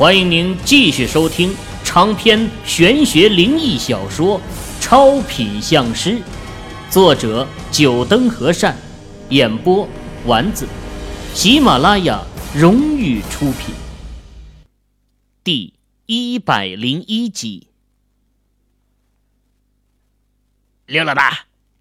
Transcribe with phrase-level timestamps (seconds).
[0.00, 1.54] 欢迎您继续收听
[1.84, 4.38] 长篇玄学灵异小说
[4.80, 6.12] 《超品相师》，
[6.88, 8.74] 作者：九灯和善，
[9.28, 9.86] 演播：
[10.24, 10.66] 丸子，
[11.34, 12.24] 喜马拉雅
[12.54, 13.74] 荣誉出品。
[15.44, 15.74] 第
[16.06, 17.66] 一百零一集。
[20.86, 21.40] 刘老大，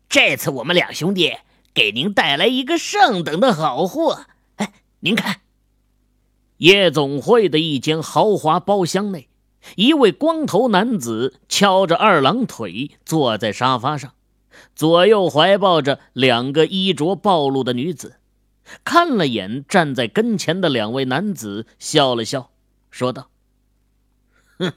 [0.10, 1.38] 这次我们两兄弟
[1.74, 4.26] 给您带来一个上等的好货。
[4.58, 5.40] 哎，您看。
[6.60, 9.30] 夜总会的一间豪华包厢内，
[9.75, 14.14] 一位光头男子翘着二郎腿坐在沙发上，
[14.75, 18.18] 左右怀抱着两个衣着暴露的女子，
[18.84, 22.51] 看了眼站在跟前的两位男子，笑了笑，
[22.92, 23.29] 说道
[24.60, 24.73] ：“哼，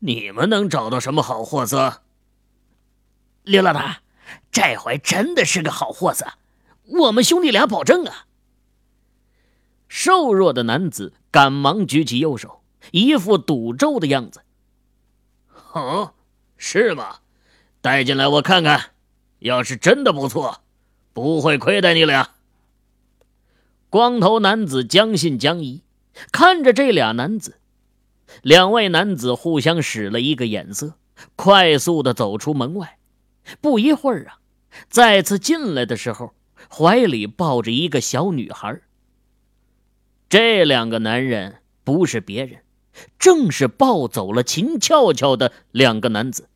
[0.00, 2.02] 你们能找到什么好货色？”
[3.42, 4.02] 刘老大，
[4.52, 6.26] 这回真的是个好货色，
[6.84, 8.26] 我们兄弟俩保证啊！
[9.96, 14.42] 瘦弱的男子赶忙举起右手，一副赌咒的样子。
[15.72, 16.14] 哦，
[16.56, 17.18] 是吗？
[17.80, 18.90] 带进来我看看。
[19.38, 20.62] 要是真的不错，
[21.12, 22.30] 不会亏待你俩。
[23.88, 25.84] 光头男子将信将疑，
[26.32, 27.60] 看着这俩男子。
[28.42, 30.94] 两位男子互相使了一个眼色，
[31.36, 32.98] 快速的走出门外。
[33.60, 34.40] 不一会儿啊，
[34.88, 36.34] 再次进来的时候，
[36.68, 38.80] 怀里抱着一个小女孩。
[40.36, 42.62] 这两个男人不是别人，
[43.20, 46.48] 正是抱走了秦俏俏的两个男子，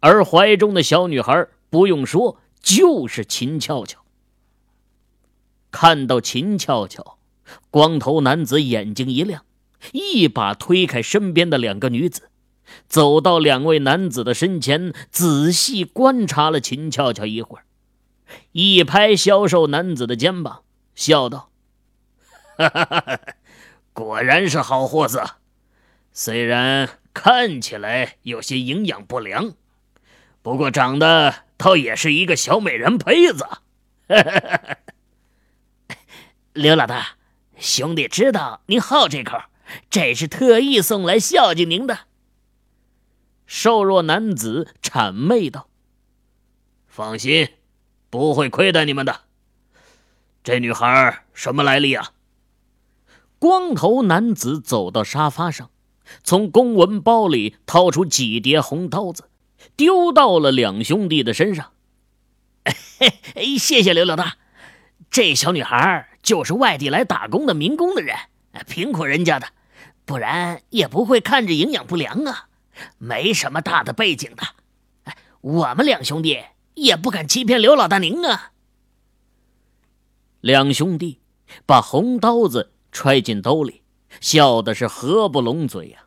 [0.00, 4.00] 而怀中的小女孩不用说，就是秦俏俏。
[5.70, 7.16] 看到秦俏俏，
[7.70, 9.46] 光头男子眼睛一亮，
[9.94, 12.28] 一把推开身边的两个女子，
[12.86, 17.64] 走到两位男子的身前，仔细观察了秦俏俏一会儿，
[18.52, 21.48] 一拍消瘦男子的肩膀，笑道。
[22.56, 23.20] 哈哈哈！
[23.92, 25.36] 果然是好货色，
[26.12, 29.54] 虽然看起来有些营养不良，
[30.42, 33.44] 不过长得倒也是一个小美人胚子。
[34.08, 34.76] 哈哈！
[36.52, 37.16] 刘老大，
[37.56, 39.38] 兄弟知道您好这口，
[39.88, 42.00] 这是特意送来孝敬您的。
[43.46, 45.68] 瘦弱男子谄媚道
[46.88, 47.48] ：“放心，
[48.08, 49.22] 不会亏待你们的。
[50.42, 52.12] 这女孩什么来历啊？”
[53.42, 55.68] 光头男子走到沙发上，
[56.22, 59.24] 从公文包里掏出几叠红刀子，
[59.74, 61.72] 丢到了两兄弟的身上。
[63.58, 64.36] 谢谢刘老大，
[65.10, 68.16] 这小女孩就是外地来打工的民工的人，
[68.68, 69.48] 贫苦人家的，
[70.04, 72.46] 不然也不会看着营养不良啊，
[72.98, 75.14] 没什么大的背景的。
[75.40, 76.40] 我们两兄弟
[76.74, 78.52] 也不敢欺骗刘老大您啊。
[80.40, 81.18] 两兄弟
[81.66, 82.68] 把红刀子。
[82.92, 83.82] 揣进兜里，
[84.20, 86.04] 笑的是合不拢嘴呀。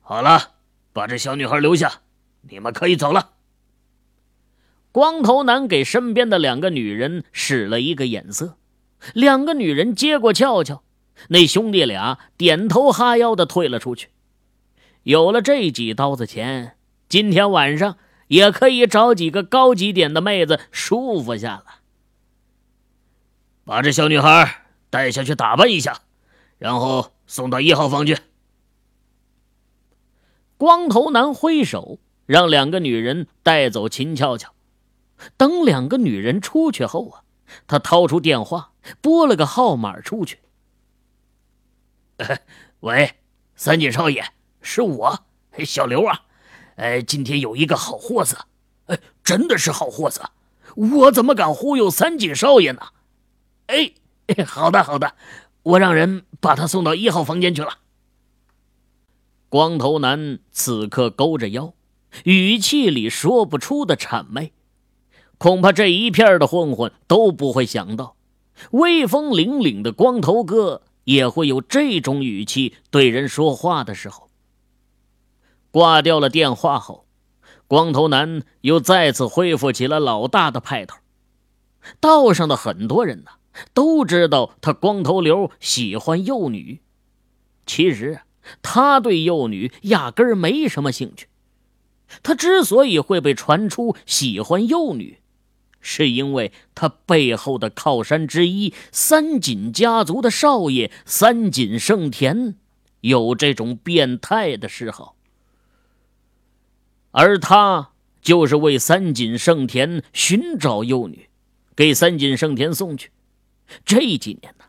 [0.00, 0.54] 好了，
[0.92, 2.00] 把这小女孩留下，
[2.40, 3.34] 你们可以走了。
[4.90, 8.56] 光头男给身边的两个女人使了一个眼色，
[9.12, 10.82] 两个女人接过俏俏，
[11.28, 14.08] 那兄弟俩点头哈腰的退了出去。
[15.02, 16.76] 有了这几刀子钱，
[17.08, 21.64] 今天晚上也可以找几个高级点的妹子舒服下了。
[23.64, 24.67] 把这小女孩。
[24.90, 26.02] 带下去打扮一下，
[26.58, 28.18] 然后送到一号房去。
[30.56, 34.54] 光头男挥手，让两个女人带走秦俏俏。
[35.36, 37.22] 等两个女人出去后啊，
[37.66, 40.40] 他掏出电话拨了个号码出去。
[42.80, 43.16] 喂，
[43.54, 44.24] 三井少爷，
[44.62, 45.24] 是我，
[45.64, 46.22] 小刘啊。
[46.76, 48.46] 哎，今天有一个好货色，
[48.86, 50.30] 哎，真的是好货色，
[50.74, 52.80] 我怎么敢忽悠三井少爷呢？
[53.66, 53.92] 哎。
[54.46, 55.14] 好的，好的，
[55.62, 57.78] 我让人把他送到一号房间去了。
[59.48, 61.72] 光头男此刻勾着腰，
[62.24, 64.52] 语气里说不出的谄媚，
[65.38, 68.16] 恐怕这一片的混混都不会想到，
[68.72, 74.28] 威风凛凛的光头哥也会有这种语气对人说话的时候。
[75.70, 77.06] 挂掉了电话后，
[77.66, 80.98] 光头男又再次恢复起了老大的派头。
[82.00, 83.30] 道上的很多人呢。
[83.74, 86.80] 都知道他光头刘喜欢幼女，
[87.66, 88.20] 其实
[88.62, 91.28] 他对幼女压根儿没什么兴趣。
[92.22, 95.18] 他之所以会被传出喜欢幼女，
[95.80, 102.56] 是因为他背后的靠山之一三锦家族的少爷三锦盛田
[103.02, 105.16] 有这种变态的嗜好，
[107.10, 107.90] 而他
[108.22, 111.28] 就是为三井盛田寻找幼女，
[111.76, 113.10] 给三井盛田送去。
[113.84, 114.64] 这几年呢，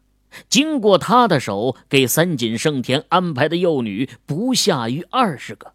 [0.49, 5.73] 经过他的手给三井胜田安排的幼女不下于二十个，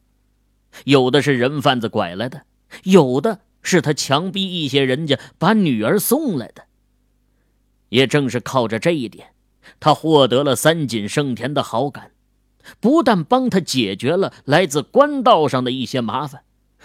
[0.85, 2.43] 有的是人贩子拐来的，
[2.83, 6.65] 有的是他强逼一些人家把女儿送来的。
[7.89, 9.29] 也正是靠着这一点，
[9.81, 12.11] 他获得了三井胜田的好感，
[12.81, 16.43] 不但帮他解决了来自官道上的一些麻烦，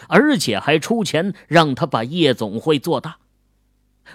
[0.08, 3.18] 而且还出钱让他把夜总会做大，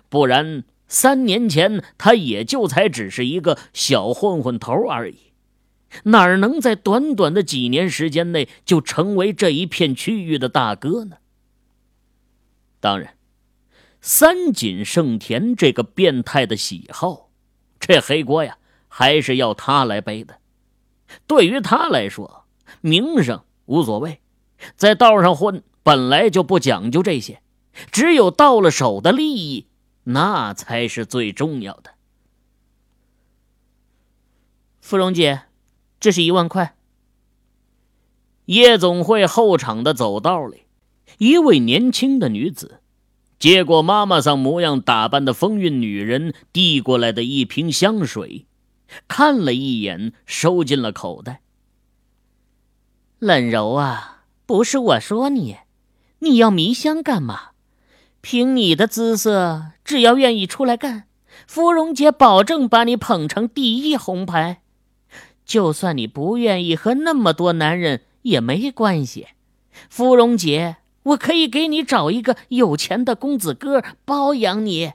[0.08, 0.64] 不然。
[0.94, 5.32] 三年前，他也就才只是一个小混混头而已，
[6.04, 11.16] 哪能在短短的几年时间内就成为这一片区域的大哥呢？
[12.78, 13.16] 当然，
[14.00, 17.30] 三井胜田这个变态的喜好，
[17.80, 20.38] 这黑锅呀，还是要他来背的。
[21.26, 22.44] 对于他来说，
[22.80, 24.20] 名声无所谓，
[24.76, 27.42] 在道上混本来就不讲究这些，
[27.90, 29.66] 只有到了手的利益。
[30.04, 31.94] 那才是最重要的。
[34.80, 35.44] 芙蓉姐，
[35.98, 36.76] 这是一万块。
[38.46, 40.64] 夜总会后场的走道里，
[41.16, 42.82] 一位年轻的女子
[43.38, 48.46] 接过妈妈桑模样打扮的风韵女人递过来的一瓶香水，
[49.08, 51.40] 看了一眼，收进了口袋。
[53.18, 55.56] 冷柔啊，不是我说你，
[56.18, 57.53] 你要迷香干嘛？
[58.24, 61.04] 凭你的姿色，只要愿意出来干，
[61.46, 64.62] 芙蓉姐保证把你捧成第一红牌。
[65.44, 69.28] 就算你不愿意和那么多男人也没关系，
[69.90, 74.94] 芙蓉姐，我可以给你找一个有钱的公子哥包养你，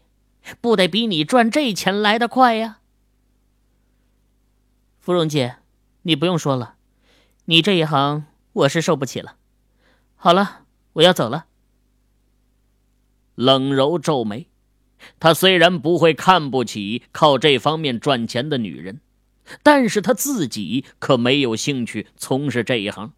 [0.60, 2.80] 不得比你赚这钱来得快呀？
[5.00, 5.58] 芙蓉姐，
[6.02, 6.74] 你不用说了，
[7.46, 9.36] 你这一行我是受不起了。
[10.16, 10.62] 好了，
[10.94, 11.46] 我要走了。
[13.40, 14.50] 冷柔皱眉，
[15.18, 19.00] 他虽然不会看不起靠这方面赚钱的女人，
[19.64, 23.14] 但是他自己可没有兴趣从事这一行。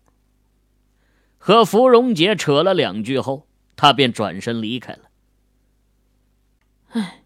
[1.40, 5.10] 和芙蓉姐扯了两句后，他便转身离开了。
[6.90, 7.24] 哎，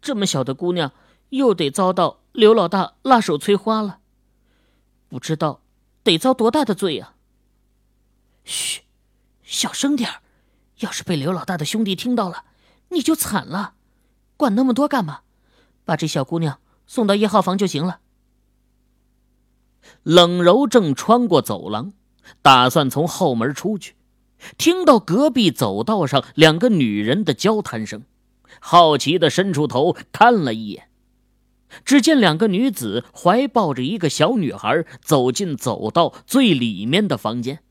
[0.00, 0.92] 这么小的姑娘，
[1.30, 3.98] 又得遭到刘老大辣手摧花了，
[5.08, 5.62] 不知道
[6.04, 7.14] 得遭多大的罪呀！
[8.44, 8.82] 嘘，
[9.42, 10.22] 小声点儿。
[10.80, 12.44] 要是被刘老大的兄弟听到了，
[12.90, 13.74] 你就惨了。
[14.36, 15.20] 管那么多干嘛？
[15.84, 18.00] 把这小姑娘送到一号房就行了。
[20.02, 21.92] 冷柔正穿过走廊，
[22.42, 23.96] 打算从后门出去，
[24.56, 28.04] 听到隔壁走道上两个女人的交谈声，
[28.60, 30.88] 好奇的伸出头看了一眼，
[31.84, 37.62] 只见两个女子怀抱着一个小女孩走进走道最里面的房间。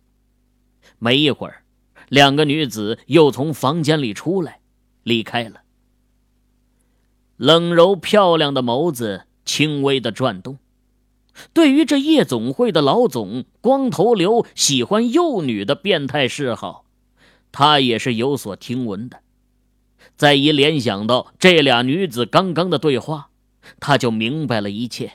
[0.97, 1.63] 没一会儿。
[2.09, 4.59] 两个女子又从房间里出来，
[5.03, 5.61] 离开了。
[7.37, 10.59] 冷柔漂亮的眸子轻微的转动，
[11.53, 16.85] 对于这夜总会的老总光头刘喜欢幼女的变态嗜好，
[17.51, 19.21] 他也是有所听闻的。
[20.17, 23.29] 再一联想到这俩女子刚刚的对话，
[23.79, 25.13] 他就明白了一切。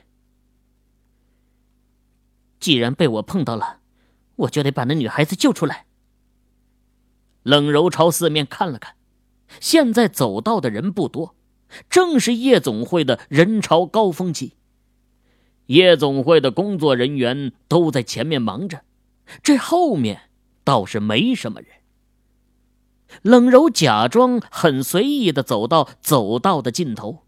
[2.59, 3.81] 既然被我碰到了，
[4.37, 5.85] 我就得把那女孩子救出来。
[7.45, 8.97] 冷柔朝四面看了看，
[9.61, 11.37] 现在走道的人不多，
[11.89, 14.55] 正是夜总会的人潮高峰期。
[15.67, 18.83] 夜总会的工作人员都在前面忙着，
[19.43, 20.31] 这后面
[20.65, 21.71] 倒是没什么人。
[23.23, 27.25] 冷柔假装很随意的走到走道的尽头，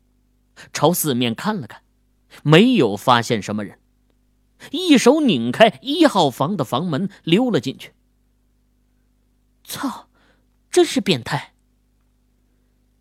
[0.73, 1.83] 朝四面看了看，
[2.43, 3.79] 没有发现什么人，
[4.71, 7.93] 一手拧开一号房的房门，溜了进去。
[9.63, 10.06] 操！
[10.77, 11.55] 真是变态！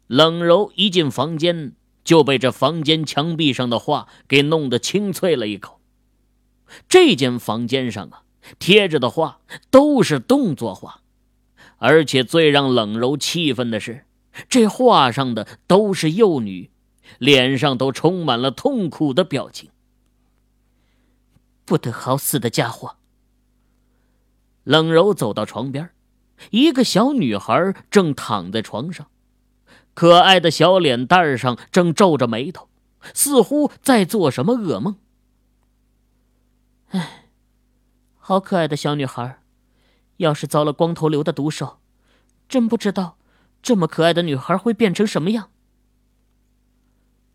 [0.07, 1.73] 冷柔一进房间
[2.05, 5.81] 就被这房间墙壁上的画给弄得清脆了一口。
[6.87, 8.23] 这间房间上啊，
[8.59, 11.01] 贴着的画都是动作画，
[11.75, 14.05] 而且最让冷柔气愤的是，
[14.47, 16.71] 这画上的都是幼女，
[17.17, 19.69] 脸上都充满了痛苦的表情。
[21.65, 22.95] 不得好死的家伙！
[24.63, 25.89] 冷柔走到床边。
[26.51, 29.07] 一个小女孩正躺在床上，
[29.93, 32.69] 可爱的小脸蛋上正皱着眉头，
[33.13, 34.97] 似乎在做什么噩梦。
[36.89, 37.29] 哎，
[38.17, 39.41] 好可爱的小女孩，
[40.17, 41.79] 要是遭了光头刘的毒手，
[42.47, 43.17] 真不知道
[43.61, 45.49] 这么可爱的女孩会变成什么样。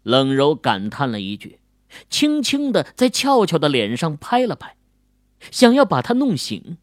[0.03, 1.61] 冷柔感叹了一句，
[2.09, 4.77] 轻轻的在俏俏的脸上拍了拍，
[5.51, 6.79] 想要把她弄醒。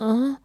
[0.00, 0.38] 嗯，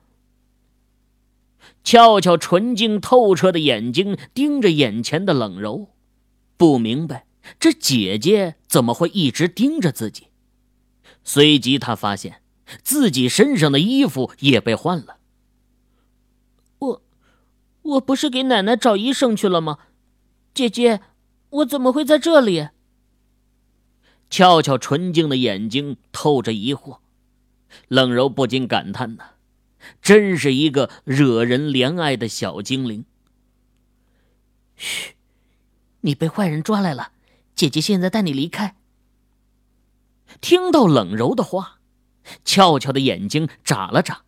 [1.81, 5.87] 俏俏纯净透彻的眼睛盯着眼前的冷柔，
[6.57, 7.25] 不明白
[7.57, 10.27] 这姐姐怎么会一直盯着自己？
[11.23, 12.41] 随即她发现
[12.83, 15.17] 自己身上的衣服也被换了。
[16.79, 17.01] 我，
[17.81, 19.79] 我不是给奶奶找医生去了吗？
[20.53, 20.99] 姐姐，
[21.49, 22.67] 我怎么会在这里？
[24.29, 26.97] 俏俏纯净的眼睛透着疑惑，
[27.87, 29.34] 冷柔不禁感叹：“呐，
[30.01, 33.05] 真是一个惹人怜爱的小精灵。”
[34.77, 35.15] 嘘，
[36.01, 37.11] 你被坏人抓来了，
[37.55, 38.75] 姐姐现在带你离开。
[40.41, 41.79] 听到冷柔的话，
[42.43, 44.23] 俏俏的眼睛眨了眨，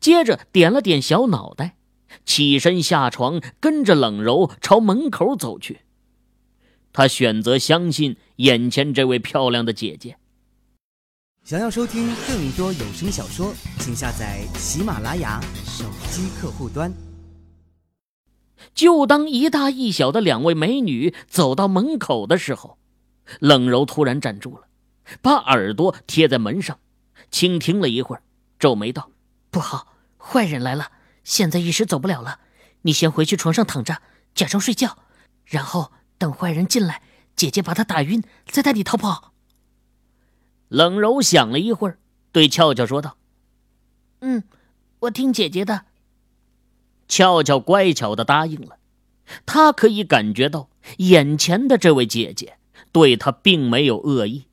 [0.00, 1.76] 接着点了点小脑袋，
[2.24, 5.82] 起身下床，跟着冷柔朝门口走去。
[6.92, 10.18] 他选择相信眼前这位漂亮的姐姐。
[11.46, 16.92] 想要收听更多有声小说，请下载喜马拉雅手机客户端。
[18.74, 22.78] 就当一大一小的两位美女走到门口的时候，
[23.38, 24.66] 冷柔突然站住了，
[25.22, 26.80] 把耳朵贴在门上，
[27.30, 28.22] 倾听了一会儿，
[28.58, 29.12] 皱眉道
[29.52, 30.90] ：“不好，坏人来了，
[31.22, 32.40] 现在一时走不了了。
[32.82, 34.02] 你先回去床上躺着，
[34.34, 34.98] 假装睡觉，
[35.44, 37.02] 然后……”等坏人进来，
[37.36, 39.34] 姐姐把他打晕，再带你逃跑。
[40.68, 41.98] 冷柔想了一会儿，
[42.32, 43.16] 对俏俏说道
[44.20, 44.42] ：“嗯，
[45.00, 45.86] 我听姐姐的。”
[47.08, 48.78] 俏俏乖巧的答应了。
[49.44, 50.68] 她可以感觉到
[50.98, 52.58] 眼前的这位姐姐
[52.92, 54.46] 对她并没有恶意，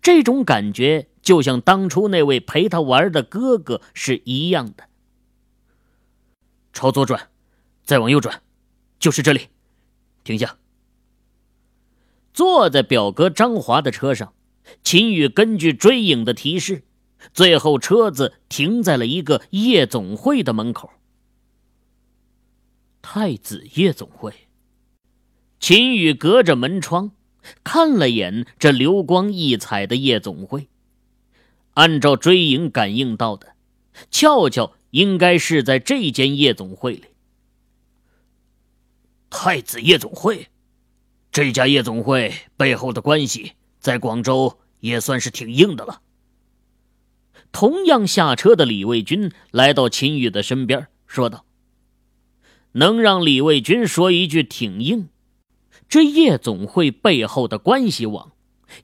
[0.00, 4.88] 这种感觉就像当初那位陪她玩的哥哥是一样的。
[6.72, 7.28] 朝左转，
[7.84, 8.42] 再往右转，
[8.98, 9.48] 就是这里，
[10.24, 10.56] 停下。
[12.32, 14.32] 坐在表哥张华的车上，
[14.82, 16.84] 秦宇根据追影的提示，
[17.32, 20.90] 最后车子停在了一个夜总会的门口。
[23.00, 24.32] 太子夜总会。
[25.58, 27.12] 秦宇隔着门窗
[27.62, 30.68] 看了眼这流光溢彩的夜总会，
[31.74, 33.54] 按照追影感应到的，
[34.10, 37.04] 俏俏应该是在这间夜总会里。
[39.30, 40.48] 太子夜总会。
[41.30, 43.52] 这家夜总会背后的关系，
[43.82, 46.00] 在广州也算是挺硬的了。
[47.50, 51.44] 同样下车的李卫军来到秦宇的身边，说道
[52.72, 55.08] ：“能让李卫军说一句挺硬，
[55.88, 58.32] 这夜总会背后的关系网，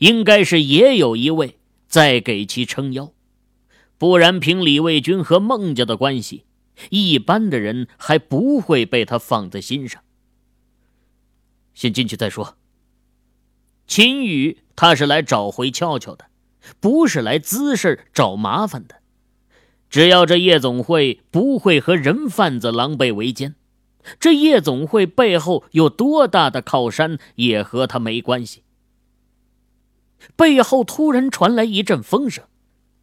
[0.00, 3.12] 应该是也有一位在给其撑腰，
[3.96, 6.44] 不然凭李卫军和孟家的关系，
[6.90, 10.02] 一般的人还不会被他放在心上。”
[11.72, 12.58] 先进去再说。
[13.86, 16.26] 秦宇他是来找回俏俏的，
[16.78, 19.00] 不是来滋事找麻烦的。
[19.90, 23.56] 只要这夜总会不会和人贩子狼狈为奸，
[24.20, 28.62] 这夜总会背后有多大的靠山也和他没关系。
[30.36, 32.44] 背后突然传来一阵风声，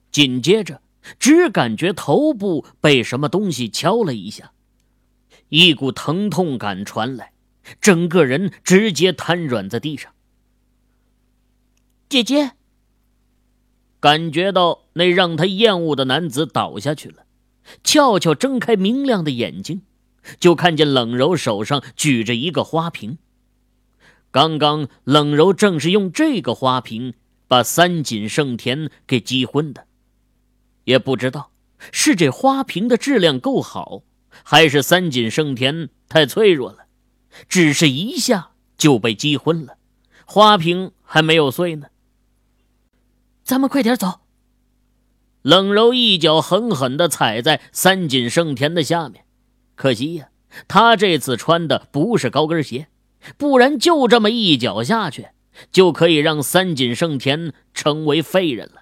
[0.10, 0.82] 紧接着
[1.20, 4.54] 只感觉头部被什么东西敲了一下，
[5.50, 7.34] 一股疼痛感传来。
[7.82, 10.15] 整个人直接瘫软在地上。
[12.16, 12.52] 姐姐
[14.00, 17.26] 感觉到那让他厌恶的男子倒下去了，
[17.84, 19.82] 俏俏睁开明亮的眼睛，
[20.40, 23.18] 就看见冷柔手上举着一个花瓶。
[24.32, 27.16] 刚刚冷柔正是用这个花瓶
[27.50, 29.86] 把三井盛田给击昏的，
[30.86, 31.52] 也不知道
[31.92, 36.86] 是这花瓶的质量够好，还是三井盛田太脆弱了。
[37.50, 39.78] 只是一下就被击昏了，
[40.26, 41.88] 花瓶还没有碎呢。
[43.46, 44.22] 咱们快点走。
[45.44, 49.24] 冷柔一脚狠狠地踩在三井盛田的下面，
[49.76, 50.30] 可惜呀，
[50.68, 52.88] 他这次穿的不是高跟鞋，
[53.38, 55.28] 不然就这么一脚下去，
[55.72, 58.82] 就可以让三井盛田成为废人了。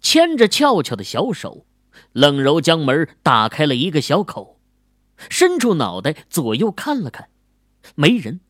[0.00, 1.66] 牵着俏俏的小手，
[2.12, 4.58] 冷柔将门打开了一个小口。
[5.28, 7.28] 伸出脑袋，左右看了看，
[7.94, 8.40] 没人。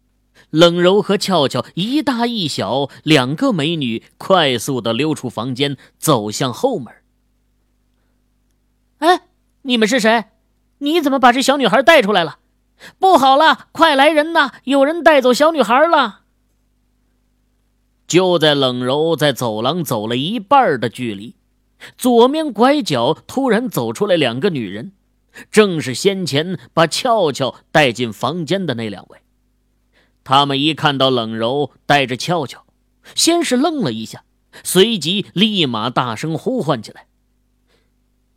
[0.53, 6.95] 冷柔和俏俏一大一小两个美女快速的溜出房间，走向后门。
[8.99, 9.23] 哎，
[9.63, 10.27] 你们是谁？
[10.79, 12.39] 你怎么把这小女孩带出来了？
[12.99, 14.53] 不好了，快来人呐！
[14.65, 16.21] 有人带走小女孩了。
[18.07, 21.35] 就在冷柔在走廊走了一半的距离，
[21.97, 24.93] 左面拐角突然走出来两个女人。
[25.51, 29.19] 正是先前把俏俏带进房间的那两位。
[30.25, 32.65] 他们一看到冷柔带着俏俏，
[33.15, 34.25] 先是愣了一下，
[34.63, 37.07] 随即立马大声呼唤起来：“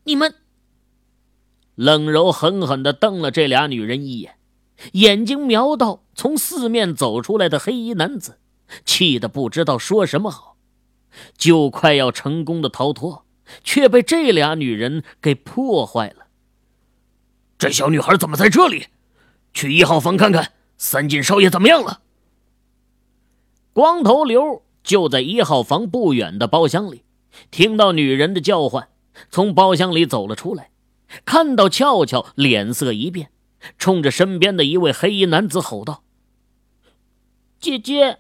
[0.06, 0.36] 你们！”
[1.76, 4.38] 冷柔狠狠地瞪了这俩女人一眼，
[4.94, 8.40] 眼睛瞄到从四面走出来的黑衣男子，
[8.86, 10.56] 气得不知道说什么好，
[11.38, 13.26] 就快要成功的逃脱，
[13.64, 16.28] 却被这俩女人给破坏了。
[17.58, 18.88] 这小女孩怎么在这里？
[19.54, 22.02] 去一号房看看三锦少爷怎么样了。
[23.74, 27.04] 光头刘就在一号房不远的包厢里，
[27.52, 28.90] 听到女人的叫唤，
[29.30, 30.72] 从包厢里走了出来，
[31.26, 33.32] 看到俏俏，脸色一变。
[33.80, 36.04] 冲着身边的一位黑衣男子吼道
[37.60, 38.20] ：“姐姐！”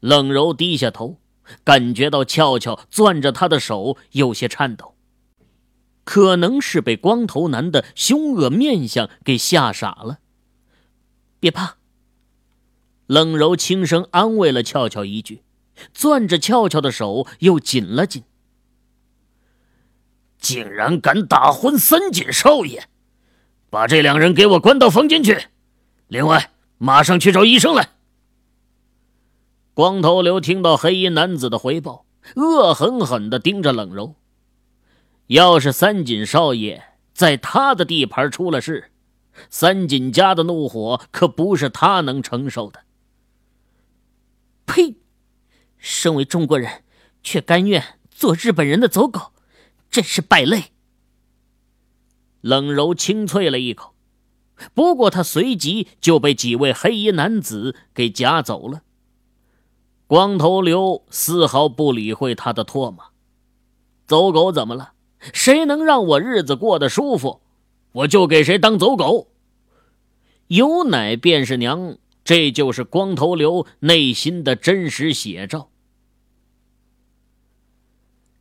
[0.00, 1.16] 冷柔低下头，
[1.64, 4.94] 感觉到俏俏攥着他的手有些颤抖，
[6.04, 10.18] 可能是被光头男的凶恶面相给吓傻了。
[11.42, 11.74] 别怕。
[13.08, 15.42] 冷柔轻声安慰了俏俏一句，
[15.92, 18.22] 攥着俏俏的手又紧了紧。
[20.38, 22.84] 竟然敢打昏三锦少爷！
[23.70, 25.48] 把这两人给我关到房间去，
[26.06, 27.88] 另外马上去找医生来。
[29.74, 32.06] 光头刘听到黑衣男子的回报，
[32.36, 34.14] 恶狠狠地盯着冷柔。
[35.26, 38.91] 要是三锦少爷在他的地盘出了事，
[39.50, 42.84] 三锦家的怒火可不是他能承受的。
[44.66, 44.96] 呸！
[45.78, 46.84] 身为中国人，
[47.22, 49.32] 却甘愿做日本人的走狗，
[49.90, 50.72] 真是败类。
[52.40, 53.94] 冷柔清啐了一口，
[54.74, 58.82] 不过他随即就被几位黑衣男子给夹走了。
[60.06, 63.06] 光头刘丝毫不理会他的唾骂
[64.06, 64.94] ：“走狗怎么了？
[65.32, 67.41] 谁能让我日子过得舒服，
[67.92, 69.28] 我就给谁当走狗。
[70.48, 75.70] 有奶便是娘，这就是光头刘内心的真实写照。”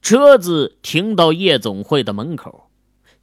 [0.02, 2.70] 车子停到夜总会的门口。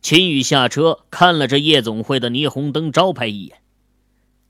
[0.00, 3.58] 秦宇下车，看了这夜总会的霓虹灯招牌一眼。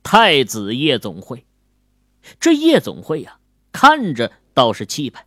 [0.03, 1.47] 太子夜总会，
[2.39, 3.39] 这夜总会呀，
[3.73, 5.27] 看着倒是气派。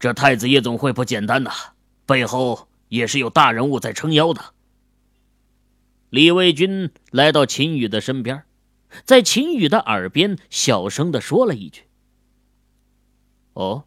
[0.00, 1.52] 这太子夜总会不简单呐，
[2.06, 4.53] 背后也是有大人物在撑腰的。
[6.14, 8.44] 李卫军来到秦宇的身边，
[9.04, 11.86] 在秦宇的耳边小声的说了一句
[13.54, 13.86] ：“哦。”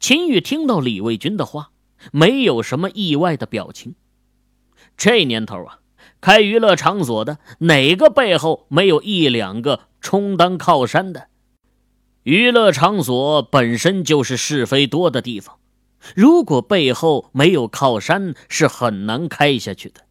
[0.00, 1.72] 秦宇听到李卫军的话。
[2.12, 3.94] 没有什么意外的表情。
[4.96, 5.80] 这年头啊，
[6.20, 11.28] 开娱乐场所的哪个背后没有一两个充当靠山的？
[12.22, 15.58] 娱乐场所本身就是是非多的地方，
[16.14, 20.03] 如果背后没有靠山，是很难开下去的。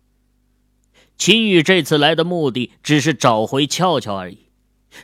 [1.17, 4.49] 秦宇这次来的目的只是找回俏俏而已。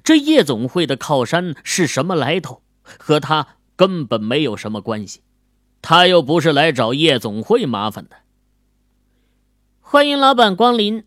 [0.04, 5.22] 这夜总会的靠山是什么来头，和他根本没有什么关系。
[5.82, 8.18] 他又不是来找夜总会麻烦的。
[9.80, 11.06] 欢迎老板光临。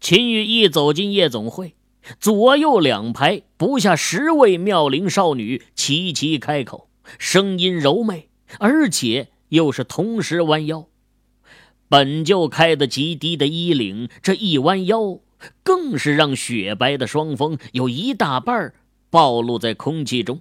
[0.00, 1.76] 秦宇一走进夜总会，
[2.18, 10.88] 左右两排不下十位妙龄少女齐齐开口，声音柔媚，而且又是同时弯腰。
[11.92, 15.20] 本就开得极低的衣领，这一弯腰，
[15.62, 18.72] 更是让雪白的双峰有一大半
[19.10, 20.40] 暴露在空气中。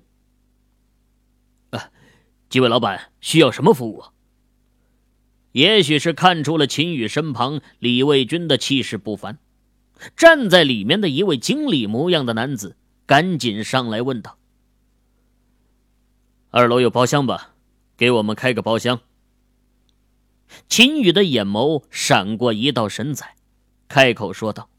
[2.47, 4.01] 几位老板需要什么服务？
[5.51, 9.37] 也许是看出了秦宇身旁李卫军的气势不凡，
[10.15, 14.37] 站在里面的一位经理模样的男子赶紧上来问道
[16.49, 17.55] ：“二楼有包厢吧？
[17.97, 19.01] 给我们开个包厢。”
[20.69, 23.35] 秦宇的眼眸闪过一道神采，
[23.87, 24.69] 开口说道：“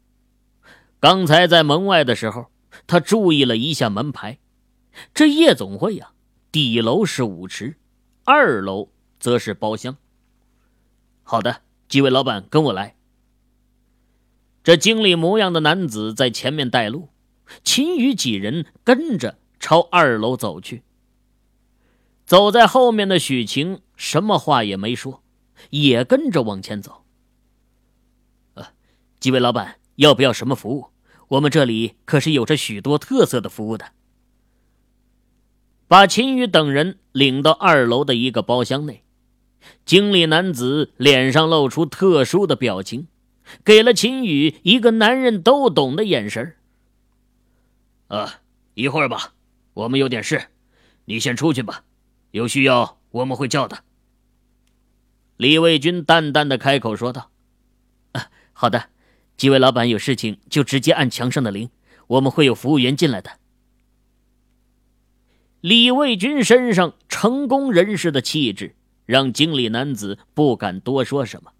[0.99, 2.47] 刚才在门外的时候，
[2.87, 4.39] 他注意了一下门牌，
[5.13, 6.09] 这夜总会呀。”
[6.53, 7.77] 底楼是舞池，
[8.25, 9.97] 二楼则是包厢。
[11.23, 12.95] 好的，几位老板跟我来。
[14.63, 17.09] 这经理模样的男子在前面带路，
[17.63, 20.83] 秦宇几人跟着朝二楼走去。
[22.23, 25.22] 走在后面的许晴什么话也没说，
[25.69, 27.03] 也跟着往前走。
[28.53, 28.67] 呃，
[29.19, 30.87] 几位老板要不要什么服务？
[31.29, 33.91] 我们这里可是有着许多特色的服务的。
[35.87, 39.03] 把秦宇等人领到二楼的一个包厢内，
[39.85, 43.07] 经理男子脸上露出特殊的表情，
[43.63, 46.55] 给了秦宇一个男人都懂的眼神。
[48.07, 48.41] 啊，
[48.73, 49.33] 一会儿吧，
[49.73, 50.49] 我们有点事，
[51.05, 51.83] 你先出去吧，
[52.31, 53.83] 有需要我们会叫的。
[55.37, 57.31] 李卫军淡淡的开口说道
[58.13, 58.89] ：“啊，好的，
[59.35, 61.69] 几位老板有事情就直接按墙上的铃，
[62.07, 63.31] 我们会有服务员进来的。”
[65.61, 71.51] 李卫军身上成功人士的气质，让经理男子不敢多说什么，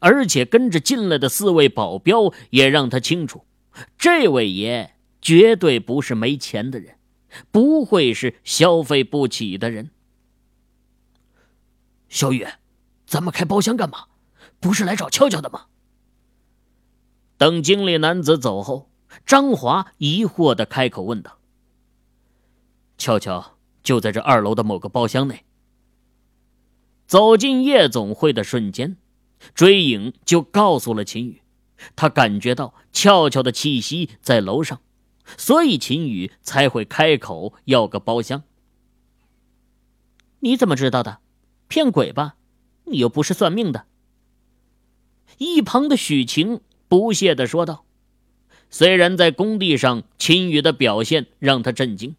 [0.00, 3.44] 而且跟着进来的四位保镖也让他清楚，
[3.98, 6.96] 这位爷绝对不是没钱的人，
[7.50, 9.90] 不会是消费不起的人。
[12.08, 12.46] 小雨，
[13.14, 14.06] 咱们开包厢干嘛？
[14.58, 15.66] 不是来找俏俏的吗？
[17.36, 18.90] 等经理男子走后，
[19.24, 21.38] 张华疑惑的开口问道
[22.98, 23.52] ：“俏俏
[23.84, 25.44] 就在这二楼的某个包厢内。”
[27.06, 28.96] 走进夜总会的瞬间，
[29.54, 31.40] 追影就告诉了秦宇，
[31.94, 34.80] 他感觉到俏俏的气息在楼上，
[35.38, 38.42] 所以秦宇才会开口要个包厢。
[40.40, 41.20] 你怎么知道的？
[41.68, 42.34] 骗鬼吧！
[42.84, 43.86] 你又不是算命的。
[45.38, 47.84] 一旁的许晴不屑的说道
[48.70, 52.14] ：“虽然在工地上，秦宇的表现让他震惊，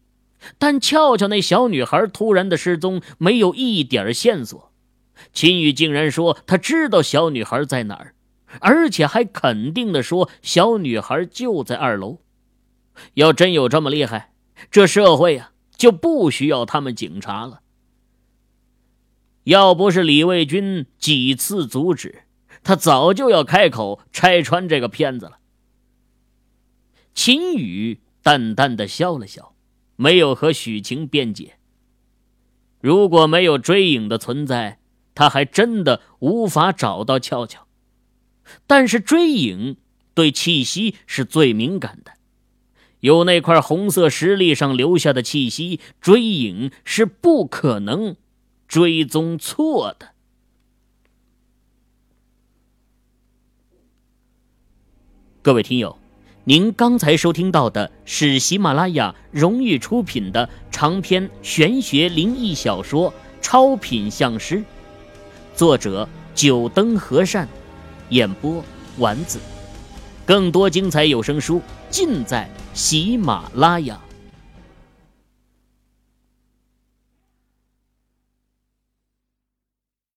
[0.58, 4.70] 但俏俏那小女孩突然的失踪，没有一点线索。
[5.32, 8.14] 秦宇竟然说他知道小女孩在哪儿，
[8.60, 12.18] 而且还肯定的说小女孩就在二楼。
[13.14, 14.32] 要真有这么厉害，
[14.70, 17.60] 这社会呀就不需要他们警察了。
[19.46, 22.22] 要不是李卫军几次阻止。”
[22.62, 25.38] 他早就要开口拆穿这个骗子了。
[27.14, 29.54] 秦宇淡淡的笑了笑，
[29.94, 31.58] 没有和许晴辩解。
[32.80, 34.80] 如果没有追影的存在，
[35.14, 37.68] 他还真的无法找到俏俏。
[38.66, 39.76] 但是追影
[40.12, 42.14] 对气息是最敏感的，
[42.98, 48.16] 有那块红色石粒上留下的气息，追影是不可能
[48.68, 50.08] 追踪错的。
[55.42, 55.96] 各位听友，
[56.44, 64.56] 您刚才收听到的是喜马拉雅荣誉出品的长篇玄学灵异小说《超品相师》，
[65.54, 67.48] 作者九灯和善，
[68.08, 68.64] 演播
[68.98, 69.38] 丸子。
[70.26, 74.00] 更多精彩有声书尽在喜马拉雅。